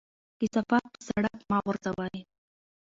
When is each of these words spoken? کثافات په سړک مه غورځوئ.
کثافات 0.39 0.85
په 0.93 0.99
سړک 1.09 1.37
مه 1.49 1.57
غورځوئ. 1.63 2.19